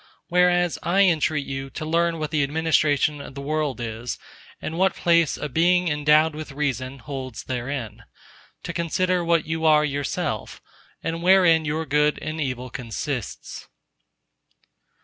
[0.29, 4.17] Whereas, I entreat you to learn what the administration of the World is,
[4.59, 8.05] and what place a Being endowed with reason holds therein:
[8.63, 10.59] to consider what you are yourself,
[11.03, 13.67] and wherein your Good and Evil consists.